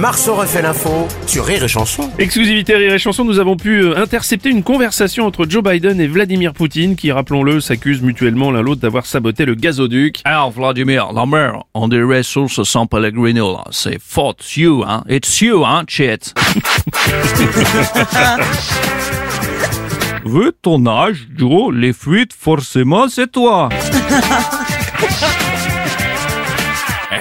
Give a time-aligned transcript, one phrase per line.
[0.00, 2.10] Marceau refait l'info sur Rire et Chanson.
[2.18, 6.06] Exclusivité Rire et Chanson, nous avons pu euh, intercepter une conversation entre Joe Biden et
[6.06, 10.22] Vladimir Poutine qui, rappelons-le, s'accusent mutuellement l'un l'autre d'avoir saboté le gazoduc.
[10.24, 13.64] Alors, Vladimir, la mer, on dirait source sans Pellegrino, là.
[13.72, 13.98] C'est
[14.56, 15.04] you, hein.
[15.06, 16.32] It's you, hein, shit.
[20.24, 23.68] Vu ton âge, Joe, les fuites, forcément, c'est toi.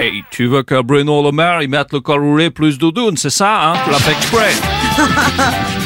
[0.00, 3.30] Hey, tu veux que Bruno Le Maire y mette le col roulé plus doudoune, c'est
[3.30, 3.72] ça, hein?
[3.84, 4.52] Tu l'as fait exprès?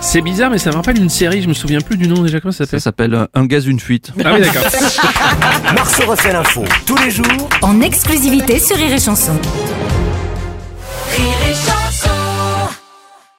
[0.00, 2.40] C'est bizarre, mais ça me rappelle une série, je me souviens plus du nom déjà,
[2.40, 4.12] comment ça Ça s'appelle s'appelle euh, Un gaz, une fuite.
[4.24, 4.62] Ah oui, d'accord.
[5.74, 7.26] Marceau refait l'info tous les jours
[7.60, 9.38] en exclusivité sur Rire et Chanson.